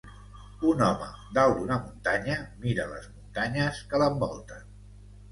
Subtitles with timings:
[0.67, 4.65] Un home dalt d'una muntanya mira les muntanyes que l'envolten.